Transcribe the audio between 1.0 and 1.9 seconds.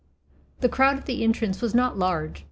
the entrance was